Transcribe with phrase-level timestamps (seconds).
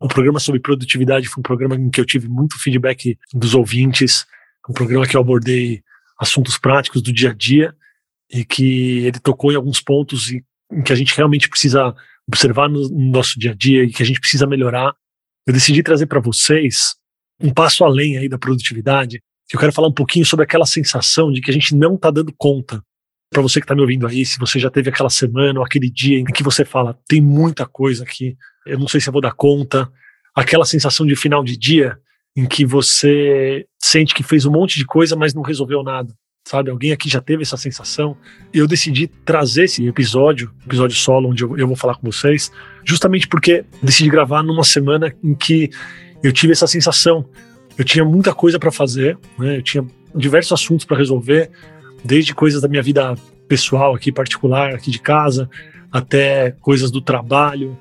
[0.00, 4.26] O programa sobre produtividade foi um programa em que eu tive muito feedback dos ouvintes,
[4.68, 5.82] um programa que eu abordei
[6.18, 7.74] assuntos práticos do dia a dia
[8.30, 10.42] e que ele tocou em alguns pontos em,
[10.82, 11.94] que a gente realmente precisa
[12.26, 14.94] observar no, no nosso dia a dia e que a gente precisa melhorar.
[15.46, 16.94] Eu decidi trazer para vocês
[17.40, 19.20] um passo além aí da produtividade.
[19.52, 22.32] Eu quero falar um pouquinho sobre aquela sensação de que a gente não está dando
[22.36, 22.82] conta.
[23.34, 25.90] Para você que está me ouvindo aí, se você já teve aquela semana ou aquele
[25.90, 29.20] dia em que você fala, tem muita coisa aqui, eu não sei se eu vou
[29.20, 29.90] dar conta.
[30.32, 31.98] Aquela sensação de final de dia
[32.36, 36.14] em que você sente que fez um monte de coisa, mas não resolveu nada
[36.46, 36.70] sabe?
[36.70, 38.16] Alguém aqui já teve essa sensação.
[38.52, 42.52] Eu decidi trazer esse episódio, episódio solo, onde eu, eu, vou falar com vocês,
[42.84, 45.70] justamente porque decidi gravar numa semana em que
[46.22, 47.24] eu tive essa sensação.
[47.78, 49.56] Eu tinha muita coisa para fazer, né?
[49.56, 51.50] Eu tinha diversos assuntos para resolver,
[52.04, 53.14] desde coisas da minha vida
[53.48, 55.48] pessoal aqui, particular, aqui de casa,
[55.90, 57.76] até coisas do trabalho,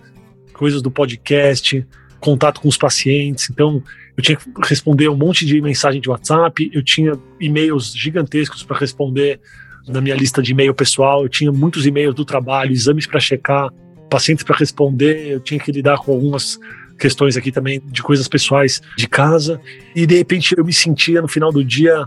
[0.53, 1.85] coisas do podcast,
[2.19, 3.49] contato com os pacientes.
[3.49, 3.83] Então,
[4.15, 8.77] eu tinha que responder um monte de mensagem de WhatsApp, eu tinha e-mails gigantescos para
[8.77, 9.39] responder
[9.87, 13.69] na minha lista de e-mail pessoal, eu tinha muitos e-mails do trabalho, exames para checar,
[14.09, 16.59] pacientes para responder, eu tinha que lidar com algumas
[16.97, 19.59] questões aqui também de coisas pessoais de casa,
[19.95, 22.05] e de repente eu me sentia no final do dia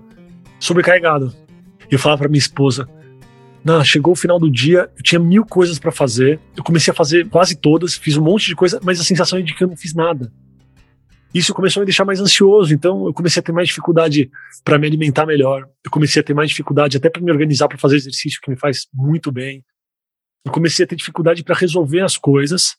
[0.59, 1.35] sobrecarregado.
[1.91, 2.89] Eu falava para minha esposa:
[3.85, 7.29] chegou o final do dia, eu tinha mil coisas para fazer, eu comecei a fazer
[7.29, 9.77] quase todas, fiz um monte de coisa, mas a sensação é de que eu não
[9.77, 10.33] fiz nada.
[11.35, 14.31] Isso começou a me deixar mais ansioso, então eu comecei a ter mais dificuldade
[14.65, 17.77] para me alimentar melhor, eu comecei a ter mais dificuldade até para me organizar para
[17.77, 19.65] fazer exercício, que me faz muito bem.
[20.45, 22.77] Eu comecei a ter dificuldade para resolver as coisas,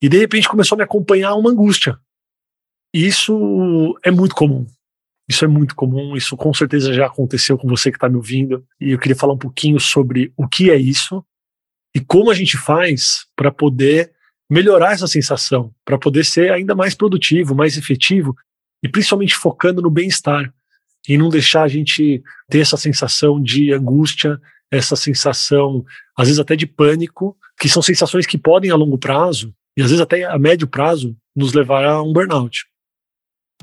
[0.00, 1.96] e de repente começou a me acompanhar uma angústia.
[2.92, 4.66] E isso é muito comum.
[5.32, 8.62] Isso é muito comum, isso com certeza já aconteceu com você que está me ouvindo.
[8.78, 11.24] E eu queria falar um pouquinho sobre o que é isso
[11.96, 14.12] e como a gente faz para poder
[14.50, 18.36] melhorar essa sensação, para poder ser ainda mais produtivo, mais efetivo
[18.84, 20.52] e principalmente focando no bem-estar
[21.08, 24.38] e não deixar a gente ter essa sensação de angústia,
[24.70, 25.82] essa sensação,
[26.14, 29.88] às vezes até de pânico, que são sensações que podem a longo prazo e às
[29.88, 32.66] vezes até a médio prazo nos levar a um burnout.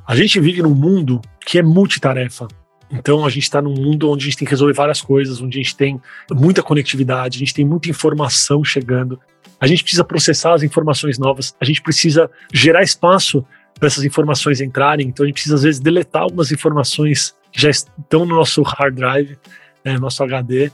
[0.09, 2.47] A gente vive num mundo que é multitarefa.
[2.89, 5.59] Então a gente está num mundo onde a gente tem que resolver várias coisas, onde
[5.59, 9.19] a gente tem muita conectividade, a gente tem muita informação chegando.
[9.59, 13.45] A gente precisa processar as informações novas, a gente precisa gerar espaço
[13.77, 15.09] para essas informações entrarem.
[15.09, 18.95] Então a gente precisa às vezes deletar algumas informações que já estão no nosso hard
[18.95, 19.37] drive,
[19.85, 20.71] né, no nosso HD.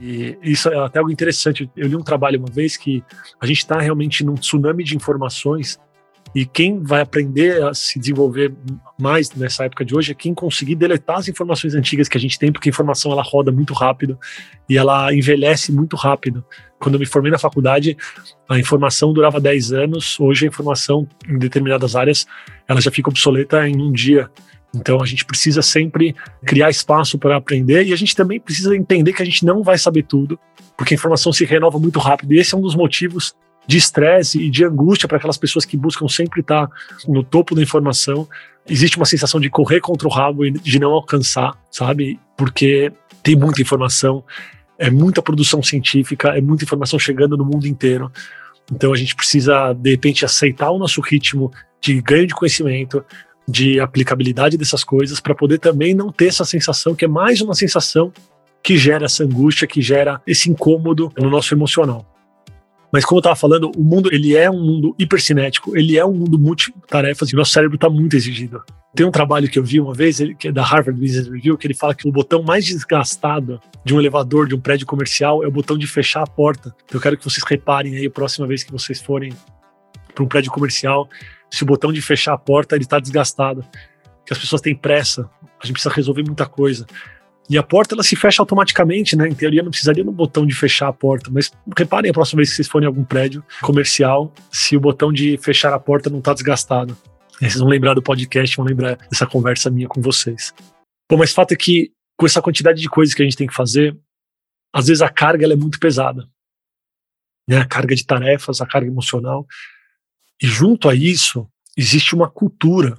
[0.00, 1.70] E isso é até algo interessante.
[1.76, 3.04] Eu li um trabalho uma vez que
[3.38, 5.78] a gente está realmente num tsunami de informações
[6.34, 8.54] e quem vai aprender a se desenvolver
[8.98, 12.38] mais nessa época de hoje é quem conseguir deletar as informações antigas que a gente
[12.38, 14.18] tem, porque a informação ela roda muito rápido
[14.68, 16.44] e ela envelhece muito rápido.
[16.78, 17.96] Quando eu me formei na faculdade,
[18.48, 22.26] a informação durava 10 anos, hoje a informação em determinadas áreas
[22.68, 24.30] ela já fica obsoleta em um dia.
[24.72, 26.14] Então a gente precisa sempre
[26.46, 29.76] criar espaço para aprender e a gente também precisa entender que a gente não vai
[29.76, 30.38] saber tudo,
[30.76, 32.32] porque a informação se renova muito rápido.
[32.32, 33.34] E esse é um dos motivos
[33.70, 36.68] de estresse e de angústia para aquelas pessoas que buscam sempre estar
[37.06, 38.28] no topo da informação.
[38.68, 42.18] Existe uma sensação de correr contra o rabo e de não alcançar, sabe?
[42.36, 42.92] Porque
[43.22, 44.24] tem muita informação,
[44.76, 48.10] é muita produção científica, é muita informação chegando no mundo inteiro.
[48.72, 53.04] Então a gente precisa, de repente, aceitar o nosso ritmo de ganho de conhecimento,
[53.46, 57.54] de aplicabilidade dessas coisas, para poder também não ter essa sensação, que é mais uma
[57.54, 58.12] sensação
[58.64, 62.09] que gera essa angústia, que gera esse incômodo no nosso emocional.
[62.92, 66.12] Mas como eu estava falando, o mundo ele é um mundo hipercinético, ele é um
[66.12, 68.62] mundo multitarefas e nosso cérebro está muito exigido.
[68.94, 71.66] Tem um trabalho que eu vi uma vez, que é da Harvard Business Review, que
[71.66, 75.46] ele fala que o botão mais desgastado de um elevador, de um prédio comercial, é
[75.46, 76.74] o botão de fechar a porta.
[76.84, 79.32] Então eu quero que vocês reparem aí, a próxima vez que vocês forem
[80.12, 81.08] para um prédio comercial,
[81.48, 83.64] se o botão de fechar a porta ele está desgastado,
[84.26, 85.30] que as pessoas têm pressa,
[85.60, 86.86] a gente precisa resolver muita coisa.
[87.50, 89.26] E a porta ela se fecha automaticamente, né?
[89.26, 92.50] Em teoria não precisaria no botão de fechar a porta, mas reparem a próxima vez
[92.50, 96.20] que vocês forem em algum prédio comercial, se o botão de fechar a porta não
[96.20, 96.96] está desgastado.
[97.42, 100.54] Aí vocês vão lembrar do podcast, vão lembrar dessa conversa minha com vocês.
[101.10, 103.54] Bom, mas fato é que com essa quantidade de coisas que a gente tem que
[103.54, 103.98] fazer,
[104.72, 106.28] às vezes a carga é muito pesada.
[107.48, 107.58] Né?
[107.58, 109.44] A carga de tarefas, a carga emocional.
[110.40, 112.96] E junto a isso, existe uma cultura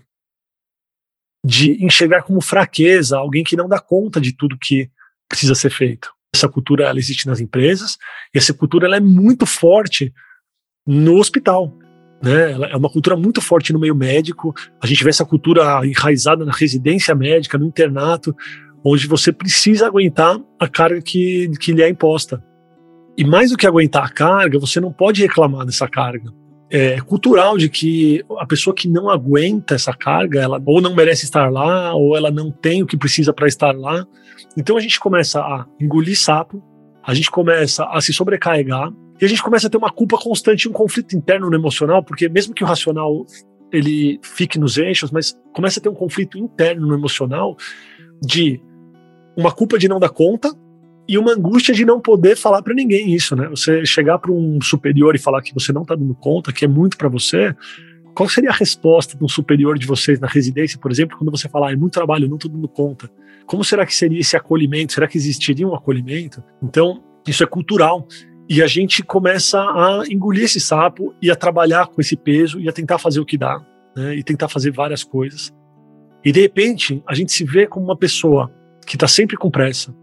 [1.43, 4.89] de enxergar como fraqueza alguém que não dá conta de tudo que
[5.27, 6.11] precisa ser feito.
[6.33, 7.97] Essa cultura ela existe nas empresas
[8.33, 10.13] e essa cultura ela é muito forte
[10.85, 11.73] no hospital.
[12.21, 12.51] Né?
[12.51, 14.53] Ela é uma cultura muito forte no meio médico.
[14.81, 18.35] A gente vê essa cultura enraizada na residência médica, no internato,
[18.83, 22.43] onde você precisa aguentar a carga que, que lhe é imposta.
[23.17, 26.31] E mais do que aguentar a carga, você não pode reclamar dessa carga
[26.71, 31.25] é, cultural de que a pessoa que não aguenta essa carga, ela ou não merece
[31.25, 34.07] estar lá, ou ela não tem o que precisa para estar lá.
[34.57, 36.63] Então a gente começa a engolir sapo,
[37.03, 38.89] a gente começa a se sobrecarregar
[39.21, 42.29] e a gente começa a ter uma culpa constante, um conflito interno no emocional, porque
[42.29, 43.25] mesmo que o racional
[43.71, 47.57] ele fique nos eixos, mas começa a ter um conflito interno no emocional
[48.21, 48.61] de
[49.37, 50.53] uma culpa de não dar conta
[51.11, 53.49] e uma angústia de não poder falar para ninguém isso, né?
[53.49, 56.67] Você chegar para um superior e falar que você não está dando conta, que é
[56.69, 57.53] muito para você,
[58.15, 61.49] qual seria a resposta de um superior de vocês na residência, por exemplo, quando você
[61.49, 63.09] falar, ah, é muito trabalho, não estou dando conta?
[63.45, 64.93] Como será que seria esse acolhimento?
[64.93, 66.41] Será que existiria um acolhimento?
[66.63, 68.07] Então, isso é cultural.
[68.47, 72.69] E a gente começa a engolir esse sapo e a trabalhar com esse peso e
[72.69, 73.61] a tentar fazer o que dá,
[73.97, 74.15] né?
[74.15, 75.51] E tentar fazer várias coisas.
[76.23, 78.49] E de repente, a gente se vê como uma pessoa
[78.87, 79.93] que está sempre com pressa,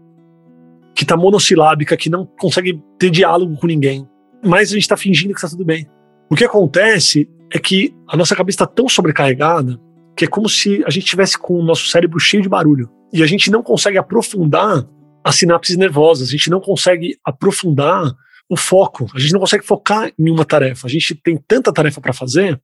[0.99, 4.05] que tá monossilábica, que não consegue ter diálogo com ninguém.
[4.43, 5.87] Mas a gente está fingindo que está tudo bem.
[6.29, 9.79] O que acontece é que a nossa cabeça está tão sobrecarregada
[10.13, 12.89] que é como se a gente tivesse com o nosso cérebro cheio de barulho.
[13.13, 14.85] E a gente não consegue aprofundar
[15.23, 18.13] as sinapses nervosas, a gente não consegue aprofundar
[18.49, 20.85] o foco, a gente não consegue focar em uma tarefa.
[20.85, 22.59] A gente tem tanta tarefa para fazer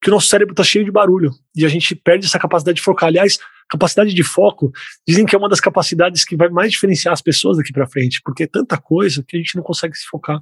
[0.00, 2.82] que o nosso cérebro está cheio de barulho e a gente perde essa capacidade de
[2.82, 3.08] focar.
[3.08, 4.72] Aliás, capacidade de foco
[5.06, 8.20] dizem que é uma das capacidades que vai mais diferenciar as pessoas daqui para frente,
[8.24, 10.40] porque é tanta coisa que a gente não consegue se focar.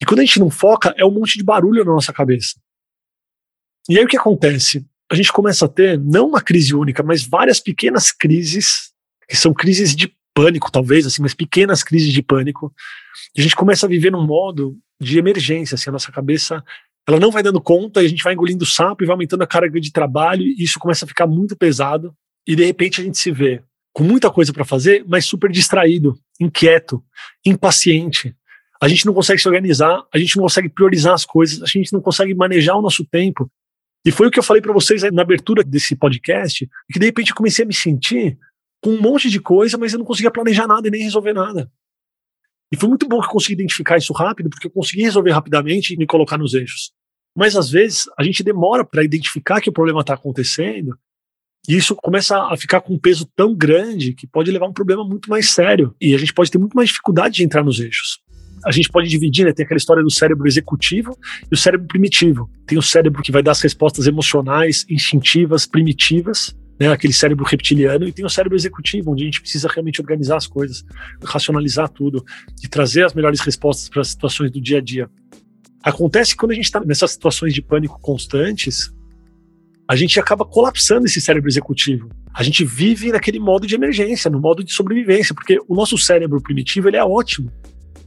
[0.00, 2.58] E quando a gente não foca, é um monte de barulho na nossa cabeça.
[3.88, 4.86] E aí o que acontece?
[5.10, 8.92] A gente começa a ter não uma crise única, mas várias pequenas crises,
[9.28, 12.72] que são crises de pânico, talvez, assim, mas pequenas crises de pânico.
[13.36, 16.62] A gente começa a viver num modo de emergência, assim, a nossa cabeça
[17.08, 19.46] ela não vai dando conta, e a gente vai engolindo sapo e vai aumentando a
[19.46, 22.14] carga de trabalho, e isso começa a ficar muito pesado,
[22.46, 23.62] e de repente a gente se vê
[23.92, 27.02] com muita coisa para fazer, mas super distraído, inquieto,
[27.44, 28.34] impaciente.
[28.80, 31.92] A gente não consegue se organizar, a gente não consegue priorizar as coisas, a gente
[31.92, 33.50] não consegue manejar o nosso tempo.
[34.06, 37.30] E foi o que eu falei para vocês na abertura desse podcast, que de repente
[37.30, 38.38] eu comecei a me sentir
[38.82, 41.70] com um monte de coisa, mas eu não conseguia planejar nada e nem resolver nada.
[42.72, 45.94] E foi muito bom que eu consegui identificar isso rápido, porque eu consegui resolver rapidamente
[45.94, 46.92] e me colocar nos eixos.
[47.36, 50.96] Mas às vezes a gente demora para identificar que o problema está acontecendo,
[51.68, 54.72] e isso começa a ficar com um peso tão grande que pode levar a um
[54.72, 55.94] problema muito mais sério.
[56.00, 58.18] E a gente pode ter muito mais dificuldade de entrar nos eixos.
[58.64, 59.52] A gente pode dividir, né?
[59.52, 61.16] Tem aquela história do cérebro executivo
[61.50, 62.50] e o cérebro primitivo.
[62.66, 68.08] Tem o cérebro que vai dar as respostas emocionais, instintivas, primitivas, né, aquele cérebro reptiliano,
[68.08, 70.82] e tem o cérebro executivo, onde a gente precisa realmente organizar as coisas,
[71.22, 72.24] racionalizar tudo
[72.64, 75.10] e trazer as melhores respostas para as situações do dia a dia.
[75.82, 78.90] Acontece que quando a gente está nessas situações de pânico constantes,
[79.86, 82.08] a gente acaba colapsando esse cérebro executivo.
[82.32, 86.40] A gente vive naquele modo de emergência, no modo de sobrevivência, porque o nosso cérebro
[86.40, 87.52] primitivo ele é ótimo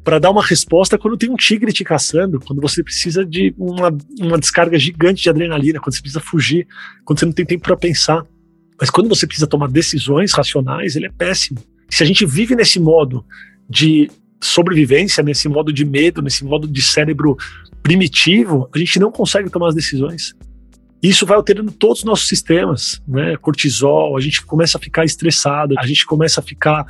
[0.04, 3.96] para dar uma resposta quando tem um tigre te caçando, quando você precisa de uma,
[4.20, 6.68] uma descarga gigante de adrenalina, quando você precisa fugir,
[7.06, 8.25] quando você não tem tempo para pensar.
[8.84, 11.58] Mas quando você precisa tomar decisões racionais, ele é péssimo.
[11.90, 13.25] Se a gente vive nesse modo
[13.70, 14.12] de
[14.42, 17.38] sobrevivência, nesse modo de medo, nesse modo de cérebro
[17.82, 20.36] primitivo, a gente não consegue tomar as decisões.
[21.02, 23.38] Isso vai alterando todos os nossos sistemas, né?
[23.38, 26.86] Cortisol, a gente começa a ficar estressado, a gente começa a ficar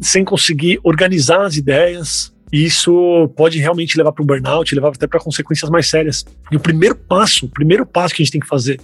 [0.00, 2.32] sem conseguir organizar as ideias.
[2.52, 6.24] E isso pode realmente levar para o burnout, levar até para consequências mais sérias.
[6.52, 8.80] E o primeiro passo, o primeiro passo que a gente tem que fazer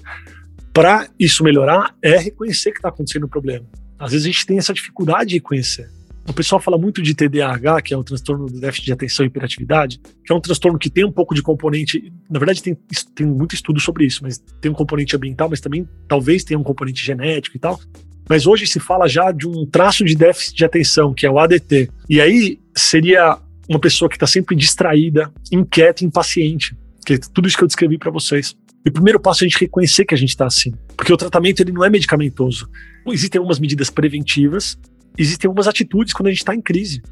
[0.73, 3.67] para isso melhorar é reconhecer que está acontecendo um problema.
[3.99, 5.91] Às vezes a gente tem essa dificuldade de reconhecer.
[6.29, 9.29] O pessoal fala muito de TDAH, que é o transtorno do déficit de atenção e
[9.29, 12.13] hiperatividade, que é um transtorno que tem um pouco de componente.
[12.31, 12.77] Na verdade, tem,
[13.15, 16.63] tem muito estudo sobre isso, mas tem um componente ambiental, mas também talvez tenha um
[16.63, 17.81] componente genético e tal.
[18.29, 21.39] Mas hoje se fala já de um traço de déficit de atenção, que é o
[21.39, 21.91] ADT.
[22.11, 26.77] E aí seria uma pessoa que está sempre distraída, inquieta, impaciente.
[27.07, 28.55] Que é tudo isso que eu descrevi para vocês.
[28.85, 30.73] E o primeiro passo é a gente reconhecer que a gente está assim.
[30.97, 32.69] Porque o tratamento ele não é medicamentoso.
[33.07, 34.79] Existem algumas medidas preventivas,
[35.17, 37.03] existem algumas atitudes quando a gente está em crise.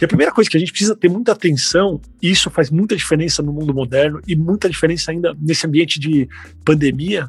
[0.00, 2.96] E a primeira coisa que a gente precisa ter muita atenção, e isso faz muita
[2.96, 6.28] diferença no mundo moderno e muita diferença ainda nesse ambiente de
[6.64, 7.28] pandemia,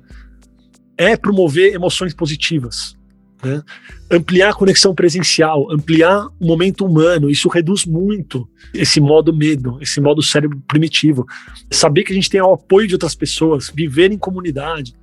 [0.97, 2.95] é promover emoções positivas.
[3.43, 3.61] Né?
[4.09, 9.99] Ampliar a conexão presencial, ampliar o momento humano, isso reduz muito esse modo medo, esse
[9.99, 11.25] modo cérebro primitivo.
[11.69, 14.93] Saber que a gente tem o apoio de outras pessoas, viver em comunidade,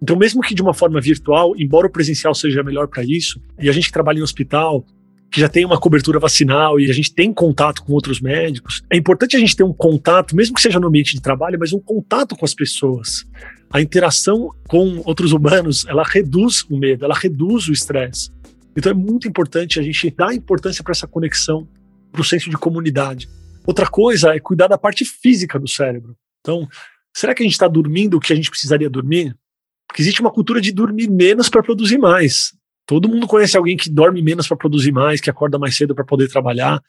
[0.00, 3.68] Então, mesmo que de uma forma virtual, embora o presencial seja melhor para isso, e
[3.68, 4.86] a gente que trabalha em hospital,
[5.30, 8.96] que já tem uma cobertura vacinal e a gente tem contato com outros médicos, é
[8.96, 11.80] importante a gente ter um contato, mesmo que seja no ambiente de trabalho, mas um
[11.80, 13.26] contato com as pessoas.
[13.70, 18.30] A interação com outros humanos, ela reduz o medo, ela reduz o estresse.
[18.76, 21.68] Então é muito importante a gente dar importância para essa conexão,
[22.10, 23.28] para o senso de comunidade.
[23.66, 26.16] Outra coisa é cuidar da parte física do cérebro.
[26.40, 26.66] Então,
[27.14, 29.36] será que a gente está dormindo o que a gente precisaria dormir?
[29.86, 32.54] Porque existe uma cultura de dormir menos para produzir mais.
[32.86, 36.04] Todo mundo conhece alguém que dorme menos para produzir mais, que acorda mais cedo para
[36.04, 36.82] poder trabalhar.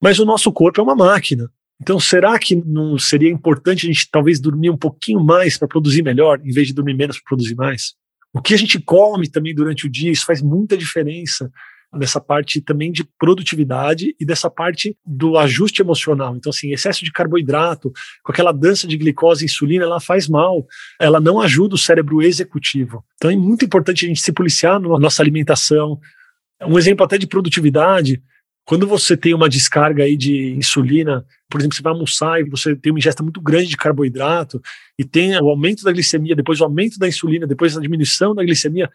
[0.00, 1.48] Mas o nosso corpo é uma máquina.
[1.82, 6.00] Então, será que não seria importante a gente talvez dormir um pouquinho mais para produzir
[6.00, 7.94] melhor, em vez de dormir menos para produzir mais?
[8.32, 11.50] O que a gente come também durante o dia, isso faz muita diferença
[11.98, 16.36] dessa parte também de produtividade e dessa parte do ajuste emocional.
[16.36, 20.64] Então, assim, excesso de carboidrato, com aquela dança de glicose e insulina, ela faz mal,
[21.00, 23.04] ela não ajuda o cérebro executivo.
[23.16, 25.98] Então, é muito importante a gente se policiar na nossa alimentação.
[26.64, 28.22] Um exemplo até de produtividade,
[28.64, 32.76] quando você tem uma descarga aí de insulina, por exemplo, você vai almoçar e você
[32.76, 34.60] tem uma ingesta muito grande de carboidrato
[34.98, 38.44] e tem o aumento da glicemia, depois o aumento da insulina, depois a diminuição da
[38.44, 38.88] glicemia,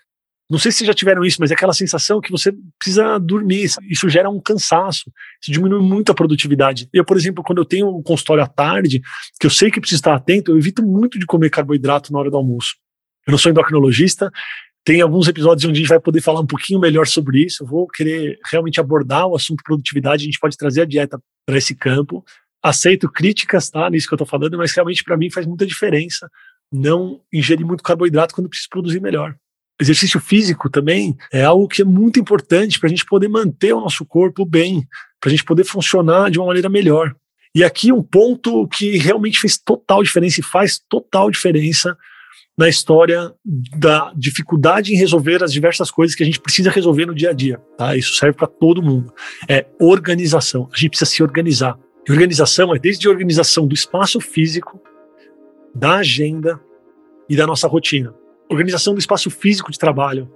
[0.49, 3.69] não sei se vocês já tiveram isso, mas é aquela sensação que você precisa dormir.
[3.89, 6.87] Isso gera um cansaço, isso diminui muito a produtividade.
[6.93, 9.01] Eu, por exemplo, quando eu tenho um consultório à tarde,
[9.39, 12.31] que eu sei que preciso estar atento, eu evito muito de comer carboidrato na hora
[12.31, 12.75] do almoço.
[13.27, 14.31] Eu não sou endocrinologista,
[14.87, 17.63] tem alguns episódios onde a gente vai poder falar um pouquinho melhor sobre isso.
[17.63, 21.57] Eu vou querer realmente abordar o assunto produtividade, a gente pode trazer a dieta para
[21.57, 22.23] esse campo.
[22.63, 26.29] Aceito críticas, tá, nisso que eu estou falando, mas realmente para mim faz muita diferença
[26.71, 29.35] não ingerir muito carboidrato quando preciso produzir melhor
[29.79, 33.81] exercício físico também é algo que é muito importante para a gente poder manter o
[33.81, 34.87] nosso corpo bem,
[35.19, 37.15] para a gente poder funcionar de uma maneira melhor.
[37.53, 41.95] E aqui um ponto que realmente fez total diferença e faz total diferença
[42.57, 43.33] na história
[43.77, 47.33] da dificuldade em resolver as diversas coisas que a gente precisa resolver no dia a
[47.33, 47.61] dia.
[47.77, 47.95] Tá?
[47.95, 49.13] Isso serve para todo mundo.
[49.47, 50.67] É organização.
[50.73, 51.77] A gente precisa se organizar.
[52.07, 54.81] E organização é desde a organização do espaço físico,
[55.75, 56.59] da agenda
[57.29, 58.13] e da nossa rotina
[58.49, 60.29] organização do espaço físico de trabalho,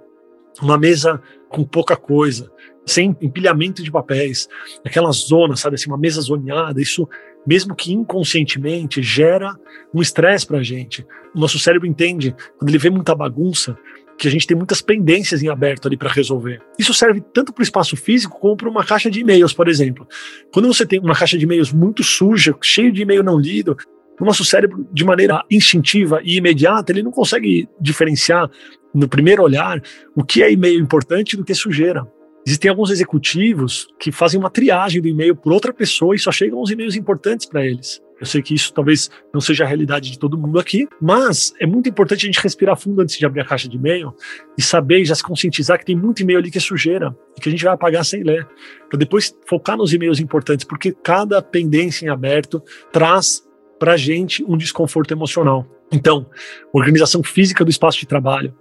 [0.60, 2.50] uma mesa com pouca coisa,
[2.84, 4.48] sem empilhamento de papéis,
[4.84, 7.08] aquela zona, sabe assim, uma mesa zoneada, isso,
[7.46, 9.54] mesmo que inconscientemente, gera
[9.94, 11.06] um estresse para a gente.
[11.34, 13.76] O nosso cérebro entende, quando ele vê muita bagunça,
[14.18, 16.60] que a gente tem muitas pendências em aberto ali para resolver.
[16.78, 20.06] Isso serve tanto para o espaço físico como para uma caixa de e-mails, por exemplo.
[20.52, 23.76] Quando você tem uma caixa de e-mails muito suja, cheio de e-mail não lido,
[24.20, 28.48] o nosso cérebro, de maneira instintiva e imediata, ele não consegue diferenciar
[28.94, 29.82] no primeiro olhar
[30.14, 32.06] o que é e-mail importante do que sujeira.
[32.46, 36.60] Existem alguns executivos que fazem uma triagem do e-mail por outra pessoa e só chegam
[36.60, 38.02] os e-mails importantes para eles.
[38.18, 41.66] Eu sei que isso talvez não seja a realidade de todo mundo aqui, mas é
[41.66, 44.14] muito importante a gente respirar fundo antes de abrir a caixa de e-mail
[44.56, 47.40] e saber e já se conscientizar que tem muito e-mail ali que é sujeira e
[47.40, 48.46] que a gente vai apagar sem ler,
[48.88, 53.42] para depois focar nos e-mails importantes, porque cada pendência em aberto traz
[53.76, 55.66] para a gente um desconforto emocional.
[55.90, 56.26] Então,
[56.72, 58.54] organização física do espaço de trabalho.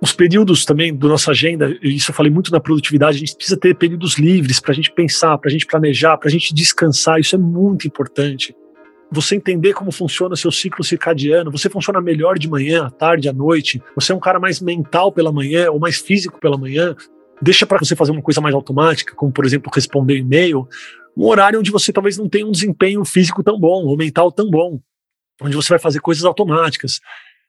[0.00, 3.56] Os períodos também da nossa agenda, isso eu falei muito na produtividade, a gente precisa
[3.58, 7.20] ter períodos livres para a gente pensar, para a gente planejar, para a gente descansar,
[7.20, 8.56] isso é muito importante.
[9.12, 13.32] Você entender como funciona seu ciclo circadiano, você funciona melhor de manhã, à tarde, à
[13.32, 16.96] noite, você é um cara mais mental pela manhã ou mais físico pela manhã,
[17.42, 20.66] deixa para você fazer uma coisa mais automática, como por exemplo responder e-mail,
[21.14, 24.48] um horário onde você talvez não tenha um desempenho físico tão bom, ou mental tão
[24.48, 24.80] bom,
[25.42, 27.00] onde você vai fazer coisas automáticas.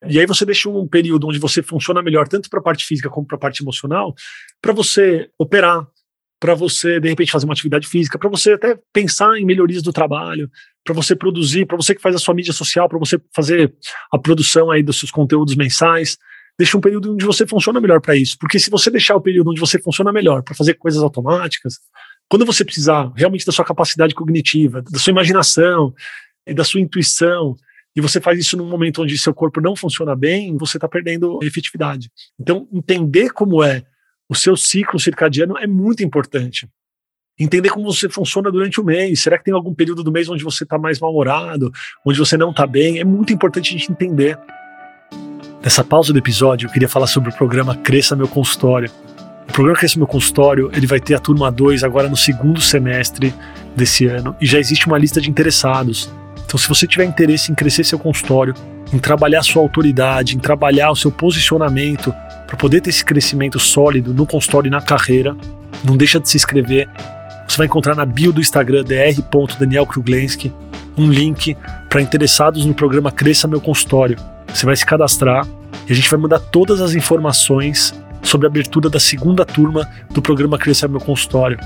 [0.08, 3.10] E aí você deixa um período onde você funciona melhor, tanto para a parte física
[3.10, 4.15] como para a parte emocional,
[4.62, 5.88] para você operar,
[6.39, 9.93] para você, de repente, fazer uma atividade física, para você até pensar em melhorias do
[9.93, 10.50] trabalho,
[10.84, 13.72] para você produzir, para você que faz a sua mídia social, para você fazer
[14.12, 16.17] a produção aí dos seus conteúdos mensais.
[16.58, 18.38] Deixa um período onde você funciona melhor para isso.
[18.39, 21.75] Porque se você deixar o período onde você funciona melhor para fazer coisas automáticas,
[22.27, 25.93] quando você precisar realmente da sua capacidade cognitiva, da sua imaginação
[26.48, 27.55] e da sua intuição,
[27.96, 31.40] e você faz isso num momento onde seu corpo não funciona bem, você está perdendo
[31.44, 32.12] efetividade.
[32.40, 33.84] Então, entender como é
[34.30, 36.70] o seu ciclo circadiano é muito importante.
[37.40, 39.22] Entender como você funciona durante o mês.
[39.22, 41.72] Será que tem algum período do mês onde você está mais mal-humorado,
[42.06, 43.00] onde você não está bem?
[43.00, 44.38] É muito importante a gente entender.
[45.62, 48.92] Nessa pausa do episódio, eu queria falar sobre o programa Cresça Meu Consultório
[49.52, 53.34] o programa Cresce Meu Consultório ele vai ter a turma 2 agora no segundo semestre
[53.76, 56.10] desse ano e já existe uma lista de interessados.
[56.46, 58.54] Então, se você tiver interesse em crescer seu consultório,
[58.94, 62.14] em trabalhar sua autoridade, em trabalhar o seu posicionamento
[62.46, 65.36] para poder ter esse crescimento sólido no consultório e na carreira,
[65.84, 66.90] não deixa de se inscrever.
[67.48, 70.54] Você vai encontrar na bio do Instagram dr.danielkruglenski
[70.98, 71.56] um link
[71.90, 74.18] para interessados no programa Cresça Meu Consultório.
[74.54, 75.48] Você vai se cadastrar
[75.88, 80.22] E a gente vai mandar todas as informações sobre a abertura da segunda turma do
[80.22, 81.58] programa Crescer Meu Consultório.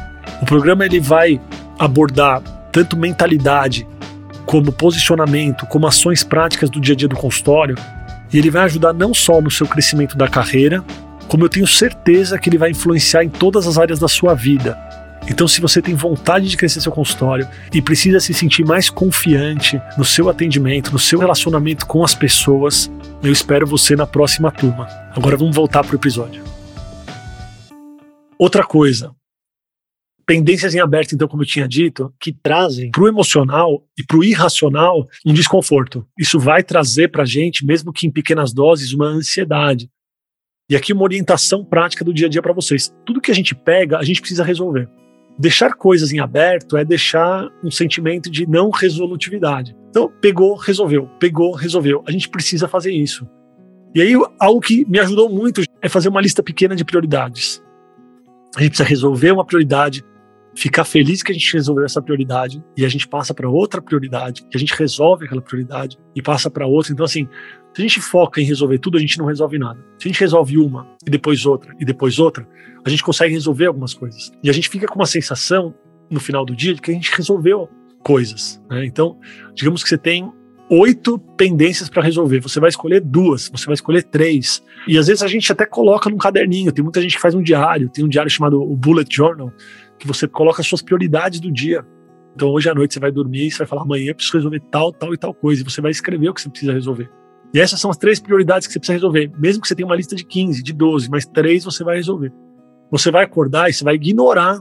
[0.41, 1.39] O programa ele vai
[1.77, 2.41] abordar
[2.71, 3.87] tanto mentalidade,
[4.45, 7.75] como posicionamento, como ações práticas do dia a dia do consultório,
[8.31, 10.83] e ele vai ajudar não só no seu crescimento da carreira,
[11.27, 14.77] como eu tenho certeza que ele vai influenciar em todas as áreas da sua vida.
[15.27, 19.81] Então, se você tem vontade de crescer seu consultório e precisa se sentir mais confiante
[19.97, 22.91] no seu atendimento, no seu relacionamento com as pessoas,
[23.23, 24.87] eu espero você na próxima turma.
[25.15, 26.43] Agora vamos voltar para o episódio.
[28.37, 29.11] Outra coisa,
[30.25, 34.17] pendências em aberto, então, como eu tinha dito, que trazem para o emocional e para
[34.17, 36.05] o irracional um desconforto.
[36.19, 39.89] Isso vai trazer para a gente, mesmo que em pequenas doses, uma ansiedade.
[40.69, 42.91] E aqui uma orientação prática do dia a dia para vocês.
[43.05, 44.89] Tudo que a gente pega, a gente precisa resolver.
[45.37, 49.75] Deixar coisas em aberto é deixar um sentimento de não resolutividade.
[49.89, 52.03] Então, pegou, resolveu, pegou, resolveu.
[52.07, 53.27] A gente precisa fazer isso.
[53.93, 57.61] E aí, algo que me ajudou muito é fazer uma lista pequena de prioridades.
[58.55, 60.03] A gente precisa resolver uma prioridade,
[60.55, 64.45] ficar feliz que a gente resolveu essa prioridade e a gente passa para outra prioridade,
[64.49, 66.93] que a gente resolve aquela prioridade e passa para outra.
[66.93, 67.27] Então, assim,
[67.73, 69.79] se a gente foca em resolver tudo, a gente não resolve nada.
[69.99, 72.47] Se a gente resolve uma e depois outra e depois outra,
[72.85, 74.31] a gente consegue resolver algumas coisas.
[74.41, 75.75] E a gente fica com uma sensação
[76.09, 77.69] no final do dia de que a gente resolveu
[77.99, 78.61] coisas.
[78.69, 78.85] Né?
[78.85, 79.19] Então,
[79.53, 80.31] digamos que você tem
[80.69, 82.39] oito pendências para resolver.
[82.39, 84.63] Você vai escolher duas, você vai escolher três.
[84.87, 86.71] E às vezes a gente até coloca num caderninho.
[86.71, 89.51] Tem muita gente que faz um diário, tem um diário chamado o Bullet Journal,
[89.97, 91.85] que você coloca as suas prioridades do dia.
[92.35, 94.61] Então hoje à noite você vai dormir e você vai falar amanhã eu preciso resolver
[94.71, 95.61] tal, tal e tal coisa.
[95.61, 97.09] E você vai escrever o que você precisa resolver.
[97.53, 99.31] E essas são as três prioridades que você precisa resolver.
[99.37, 102.31] Mesmo que você tenha uma lista de 15, de 12, mas três você vai resolver.
[102.91, 104.59] Você vai acordar e você vai ignorar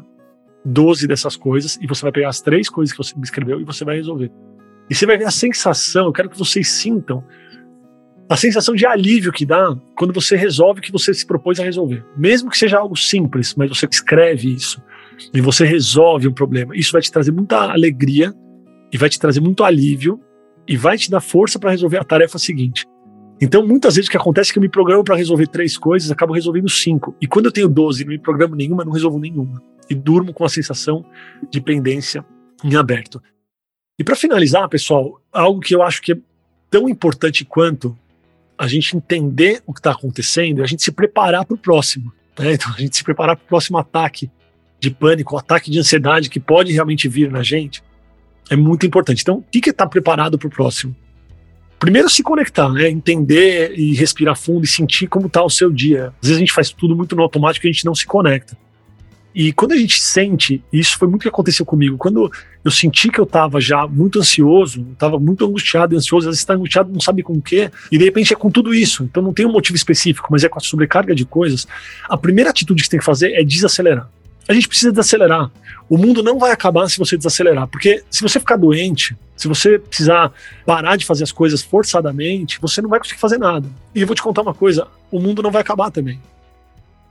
[0.64, 3.84] 12 dessas coisas e você vai pegar as três coisas que você escreveu e você
[3.84, 4.30] vai resolver.
[4.88, 7.24] E você vai ver a sensação, eu quero que vocês sintam
[8.28, 11.64] a sensação de alívio que dá quando você resolve o que você se propôs a
[11.64, 12.04] resolver.
[12.16, 14.82] Mesmo que seja algo simples, mas você escreve isso
[15.32, 16.76] e você resolve um problema.
[16.76, 18.32] Isso vai te trazer muita alegria
[18.92, 20.20] e vai te trazer muito alívio
[20.66, 22.86] e vai te dar força para resolver a tarefa seguinte.
[23.40, 26.10] Então, muitas vezes o que acontece é que eu me programo para resolver três coisas,
[26.10, 27.14] acabo resolvendo cinco.
[27.20, 29.60] E quando eu tenho 12 e não me programo nenhuma, não resolvo nenhuma.
[29.90, 31.04] E durmo com a sensação
[31.50, 32.24] de pendência
[32.62, 33.20] em aberto.
[33.98, 36.16] E para finalizar, pessoal, algo que eu acho que é
[36.70, 37.96] tão importante quanto
[38.56, 42.12] a gente entender o que está acontecendo, é a gente se preparar para o próximo.
[42.38, 42.54] Né?
[42.54, 44.30] Então, a gente se preparar para o próximo ataque
[44.84, 47.82] de pânico, o ataque de ansiedade que pode realmente vir na gente,
[48.50, 49.22] é muito importante.
[49.22, 50.94] Então, o que é estar tá preparado para o próximo?
[51.78, 52.88] Primeiro, se conectar, né?
[52.88, 56.14] entender e respirar fundo e sentir como está o seu dia.
[56.22, 58.56] Às vezes a gente faz tudo muito no automático e a gente não se conecta.
[59.34, 62.30] E quando a gente sente, isso foi muito o que aconteceu comigo, quando
[62.64, 66.40] eu senti que eu estava já muito ansioso, estava muito angustiado e ansioso, às vezes
[66.40, 69.20] está angustiado, não sabe com o quê, e de repente é com tudo isso, então
[69.20, 71.66] não tem um motivo específico, mas é com a sobrecarga de coisas,
[72.08, 74.08] a primeira atitude que você tem que fazer é desacelerar.
[74.48, 75.50] A gente precisa desacelerar.
[75.88, 79.78] O mundo não vai acabar se você desacelerar, porque se você ficar doente, se você
[79.78, 80.32] precisar
[80.64, 83.68] parar de fazer as coisas forçadamente, você não vai conseguir fazer nada.
[83.94, 86.20] E eu vou te contar uma coisa: o mundo não vai acabar também.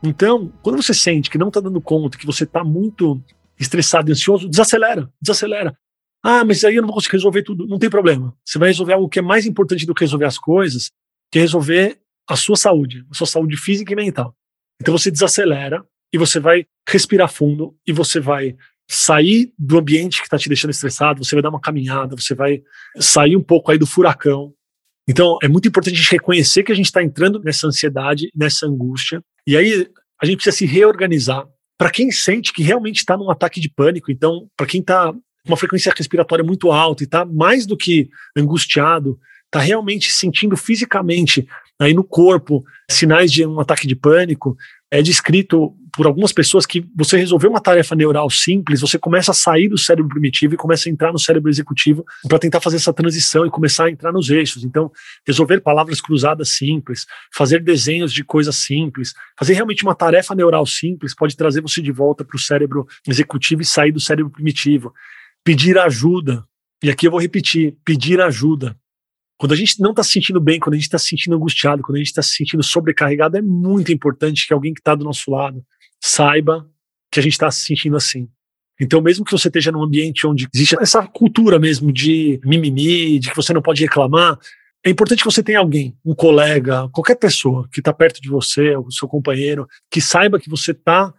[0.02, 3.22] Então, quando você sente que não está dando conta, que você está muito
[3.60, 5.76] estressado ansioso, desacelera, desacelera.
[6.22, 7.68] Ah, mas aí eu não vou conseguir resolver tudo.
[7.68, 8.36] Não tem problema.
[8.46, 10.92] Você vai resolver algo que é mais importante do que resolver as coisas,
[11.32, 14.36] que é resolver a sua saúde, a sua saúde física e mental.
[14.82, 18.56] Então você desacelera e você vai respirar fundo e você vai
[18.88, 22.62] sair do ambiente que está te deixando estressado, você vai dar uma caminhada, você vai
[23.00, 24.54] sair um pouco aí do furacão.
[25.10, 28.68] Então é muito importante a gente reconhecer que a gente está entrando nessa ansiedade, nessa
[28.68, 29.90] angústia, e aí
[30.22, 31.46] a gente precisa se reorganizar.
[31.78, 35.20] Para quem sente que realmente está num ataque de pânico, então, para quem está com
[35.48, 41.48] uma frequência respiratória muito alta e está mais do que angustiado, está realmente sentindo fisicamente
[41.80, 44.56] aí no corpo sinais de um ataque de pânico,
[44.94, 49.34] é descrito por algumas pessoas que você resolveu uma tarefa neural simples, você começa a
[49.34, 52.94] sair do cérebro primitivo e começa a entrar no cérebro executivo para tentar fazer essa
[52.94, 54.64] transição e começar a entrar nos eixos.
[54.64, 54.92] Então,
[55.26, 61.16] resolver palavras cruzadas simples, fazer desenhos de coisas simples, fazer realmente uma tarefa neural simples
[61.16, 64.94] pode trazer você de volta para o cérebro executivo e sair do cérebro primitivo.
[65.44, 66.44] Pedir ajuda,
[66.84, 68.78] e aqui eu vou repetir: pedir ajuda.
[69.38, 71.82] Quando a gente não está se sentindo bem, quando a gente está se sentindo angustiado,
[71.82, 75.04] quando a gente está se sentindo sobrecarregado, é muito importante que alguém que está do
[75.04, 75.64] nosso lado
[76.02, 76.70] saiba
[77.12, 78.30] que a gente está se sentindo assim.
[78.80, 83.30] Então, mesmo que você esteja num ambiente onde existe essa cultura mesmo de mimimi, de
[83.30, 84.38] que você não pode reclamar,
[84.86, 88.76] é importante que você tenha alguém, um colega, qualquer pessoa que está perto de você,
[88.76, 91.14] o seu companheiro, que saiba que você está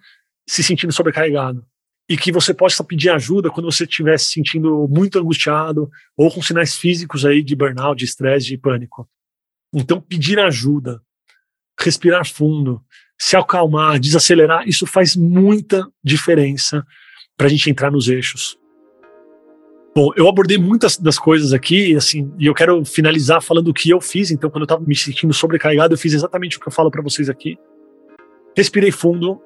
[0.46, 1.64] se sentindo sobrecarregado
[2.08, 6.42] e que você possa pedir ajuda quando você estiver se sentindo muito angustiado ou com
[6.42, 9.08] sinais físicos aí de burnout, de estresse, de pânico.
[9.72, 11.00] Então, pedir ajuda.
[11.80, 12.80] respirar fundo,
[13.18, 16.86] se acalmar, desacelerar, isso faz muita diferença
[17.36, 18.56] para a gente entrar nos eixos.
[19.94, 23.90] Bom, eu abordei muitas das coisas aqui, assim, e eu quero finalizar falando o que
[23.90, 24.30] eu fiz.
[24.30, 27.02] Então, quando eu estava me sentindo sobrecarregado, eu fiz exatamente o que eu falo para
[27.02, 27.56] vocês aqui.
[28.56, 29.40] Respirei fundo.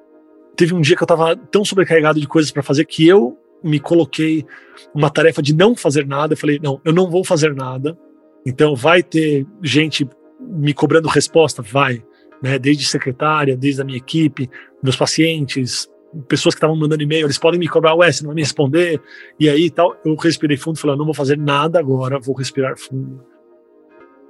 [0.59, 3.79] Teve um dia que eu estava tão sobrecarregado de coisas para fazer que eu me
[3.79, 4.45] coloquei
[4.93, 6.33] uma tarefa de não fazer nada.
[6.33, 7.97] Eu falei, não, eu não vou fazer nada.
[8.45, 10.05] Então, vai ter gente
[10.37, 11.61] me cobrando resposta?
[11.61, 12.03] Vai.
[12.43, 12.59] Né?
[12.59, 14.49] Desde secretária, desde a minha equipe,
[14.83, 15.89] meus pacientes,
[16.27, 19.01] pessoas que estavam mandando e-mail, eles podem me cobrar, ué, você não vai me responder,
[19.39, 19.95] e aí tal.
[20.03, 23.23] Eu respirei fundo falei, não vou fazer nada agora, vou respirar fundo.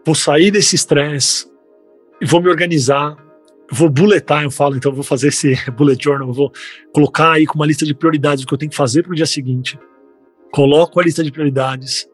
[0.05, 1.51] Vou sair desse estresse,
[2.23, 3.17] vou me organizar,
[3.71, 6.51] vou bulletar, eu falo, então vou fazer esse bullet journal, vou
[6.93, 9.15] colocar aí com uma lista de prioridades o que eu tenho que fazer para o
[9.15, 9.79] dia seguinte.
[10.51, 12.07] Coloco a lista de prioridades.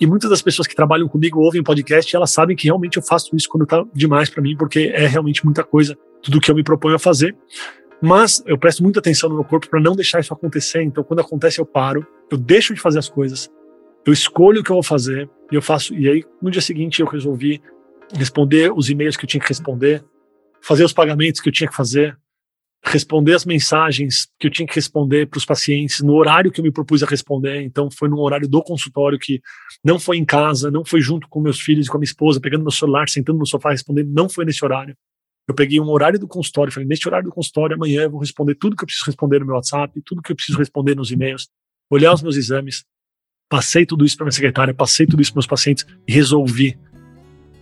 [0.00, 3.02] E muitas das pessoas que trabalham comigo ouvem o podcast, elas sabem que realmente eu
[3.02, 6.54] faço isso quando tá demais para mim, porque é realmente muita coisa, tudo que eu
[6.54, 7.36] me proponho a fazer.
[8.02, 10.82] Mas eu presto muita atenção no meu corpo para não deixar isso acontecer.
[10.82, 13.50] Então, quando acontece, eu paro, eu deixo de fazer as coisas,
[14.04, 15.94] eu escolho o que eu vou fazer e eu faço.
[15.94, 17.62] E aí, no dia seguinte, eu resolvi
[18.12, 20.04] responder os e-mails que eu tinha que responder,
[20.64, 22.16] fazer os pagamentos que eu tinha que fazer,
[22.82, 26.64] responder as mensagens que eu tinha que responder para os pacientes no horário que eu
[26.64, 27.62] me propus a responder.
[27.62, 29.40] Então, foi num horário do consultório que
[29.84, 32.40] não foi em casa, não foi junto com meus filhos e com a minha esposa,
[32.40, 34.96] pegando meu celular, sentando no sofá respondendo, não foi nesse horário.
[35.46, 38.54] Eu peguei um horário do consultório, falei, neste horário do consultório, amanhã eu vou responder
[38.54, 41.48] tudo que eu preciso responder no meu WhatsApp, tudo que eu preciso responder nos e-mails,
[41.90, 42.84] olhar os meus exames,
[43.50, 46.78] passei tudo isso para minha secretária, passei tudo isso para meus pacientes e resolvi.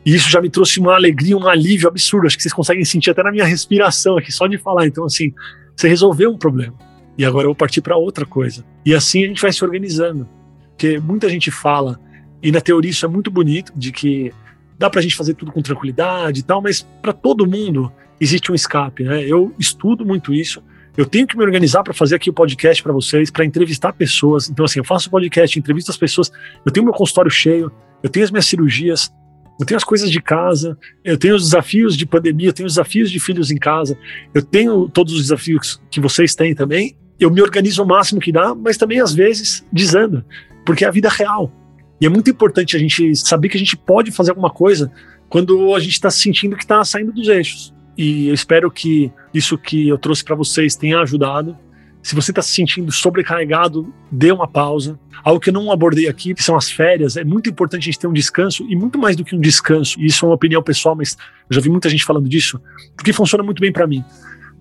[0.05, 2.27] E isso já me trouxe uma alegria, um alívio absurdo.
[2.27, 4.87] Acho que vocês conseguem sentir até na minha respiração aqui, só de falar.
[4.87, 5.33] Então, assim,
[5.77, 6.75] você resolveu um problema.
[7.17, 8.65] E agora eu vou partir para outra coisa.
[8.85, 10.29] E assim a gente vai se organizando.
[10.71, 12.01] Porque muita gente fala,
[12.43, 14.33] e na teoria isso é muito bonito, de que
[14.79, 18.51] dá para a gente fazer tudo com tranquilidade e tal, mas para todo mundo existe
[18.51, 19.23] um escape, né?
[19.25, 20.63] Eu estudo muito isso.
[20.97, 24.51] Eu tenho que me organizar para fazer aqui o podcast para vocês, para entrevistar pessoas.
[24.51, 26.31] Então, assim, eu faço podcast, entrevisto as pessoas,
[26.65, 27.71] eu tenho meu consultório cheio,
[28.03, 29.13] eu tenho as minhas cirurgias,
[29.61, 32.75] eu tenho as coisas de casa, eu tenho os desafios de pandemia, eu tenho os
[32.75, 33.97] desafios de filhos em casa,
[34.35, 36.97] eu tenho todos os desafios que vocês têm também.
[37.21, 40.25] Eu me organizo o máximo que dá, mas também às vezes desanda,
[40.67, 41.53] porque é a vida real.
[42.01, 44.91] E é muito importante a gente saber que a gente pode fazer alguma coisa
[45.29, 47.73] quando a gente está sentindo que está saindo dos eixos.
[47.97, 51.57] E eu espero que isso que eu trouxe para vocês tenha ajudado.
[52.03, 54.99] Se você está se sentindo sobrecarregado, dê uma pausa.
[55.23, 57.17] Algo que eu não abordei aqui, que são as férias.
[57.17, 60.01] É muito importante a gente ter um descanso, e muito mais do que um descanso.
[60.01, 61.17] Isso é uma opinião pessoal, mas
[61.49, 62.61] eu já vi muita gente falando disso,
[62.97, 64.05] porque funciona muito bem para mim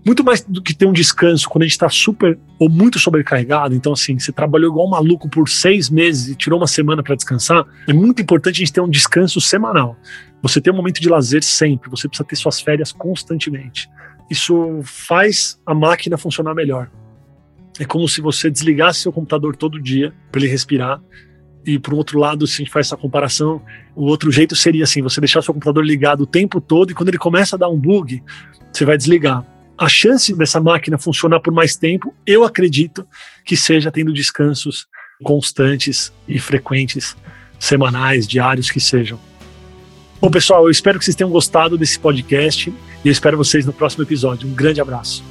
[0.05, 3.75] muito mais do que ter um descanso quando a gente está super ou muito sobrecarregado.
[3.75, 7.15] Então, assim, você trabalhou igual um maluco por seis meses e tirou uma semana para
[7.15, 7.65] descansar.
[7.87, 9.95] É muito importante a gente ter um descanso semanal.
[10.41, 11.89] Você ter um momento de lazer sempre.
[11.89, 13.89] Você precisa ter suas férias constantemente.
[14.29, 16.89] Isso faz a máquina funcionar melhor.
[17.79, 21.01] É como se você desligasse seu computador todo dia para ele respirar.
[21.65, 23.61] E por um outro lado, se a gente faz essa comparação,
[23.95, 27.09] o outro jeito seria assim: você deixar seu computador ligado o tempo todo e quando
[27.09, 28.23] ele começa a dar um bug,
[28.73, 29.45] você vai desligar
[29.81, 33.03] a chance dessa máquina funcionar por mais tempo, eu acredito
[33.43, 34.85] que seja tendo descansos
[35.23, 37.17] constantes e frequentes,
[37.59, 39.19] semanais, diários que sejam.
[40.21, 42.71] Bom, pessoal, eu espero que vocês tenham gostado desse podcast
[43.03, 44.47] e eu espero vocês no próximo episódio.
[44.47, 45.30] Um grande abraço.